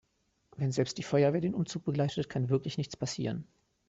Wenn 0.57 0.71
selbst 0.71 0.97
die 0.97 1.03
Feuerwehr 1.03 1.41
den 1.41 1.53
Umzug 1.53 1.85
begleitet, 1.85 2.27
kann 2.27 2.49
wirklich 2.49 2.79
nichts 2.79 2.97
passieren. 2.97 3.45